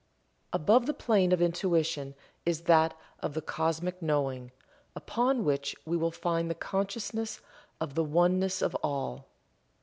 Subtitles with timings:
[0.51, 4.49] Above the plane of Intuition is that of the Cosmic Knowing,
[4.95, 7.39] upon which we will find the consciousness
[7.79, 9.27] of the Oneness of All.